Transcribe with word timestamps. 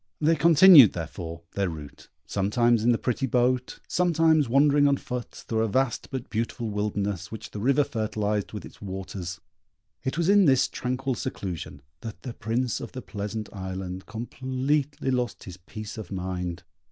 They 0.19 0.35
continued, 0.35 0.93
therefore, 0.93 1.43
their 1.51 1.69
route, 1.69 2.09
sometimes 2.25 2.83
in 2.83 2.91
the 2.91 2.97
pretty 2.97 3.27
boat, 3.27 3.79
sometimes 3.87 4.49
wandering 4.49 4.87
on 4.87 4.97
foot 4.97 5.29
through 5.29 5.61
a 5.61 5.67
vast, 5.67 6.09
but 6.09 6.27
beautiful 6.27 6.71
wilderness, 6.71 7.31
which 7.31 7.51
the 7.51 7.59
river 7.59 7.83
fertilized 7.83 8.51
with 8.51 8.65
its 8.65 8.81
waters. 8.81 9.39
It 10.03 10.17
was 10.17 10.27
in 10.27 10.45
this 10.45 10.67
tranquil 10.67 11.13
seclusion 11.13 11.83
that 11.99 12.23
the 12.23 12.33
Prince 12.33 12.79
of 12.81 12.93
the 12.93 13.03
Pleasant 13.03 13.47
Island 13.53 14.07
completely 14.07 15.11
lost 15.11 15.43
his 15.43 15.57
peace 15.57 15.99
of 15.99 16.11
mind. 16.11 16.63